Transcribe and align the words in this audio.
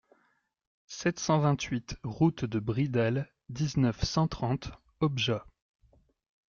sept 0.87 1.19
cent 1.19 1.37
vingt-huit 1.37 1.95
route 2.01 2.43
de 2.45 2.57
Bridal, 2.57 3.31
dix-neuf, 3.49 4.03
cent 4.03 4.27
trente, 4.27 4.71
Objat 4.99 5.45